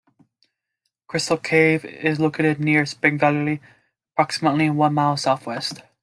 [1.05, 3.61] Crystal Cave is located near Spring Valley
[4.15, 5.83] approximately one mile southwest.